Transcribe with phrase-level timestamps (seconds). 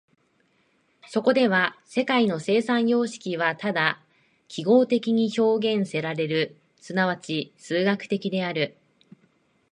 [1.09, 4.01] そこでは世界の生産様式はただ
[4.47, 8.75] 記号的に表現せられる、即ち数学的である。